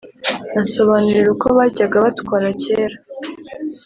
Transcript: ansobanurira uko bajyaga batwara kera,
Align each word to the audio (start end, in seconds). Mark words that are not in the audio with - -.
ansobanurira 0.59 1.29
uko 1.35 1.47
bajyaga 1.57 1.95
batwara 2.05 2.47
kera, 2.63 2.95